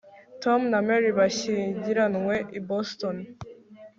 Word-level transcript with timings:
tom 0.43 0.61
na 0.71 0.79
mary 0.87 1.09
bashyingiranywe 1.17 2.35
i 2.57 2.59
boston 2.67 3.17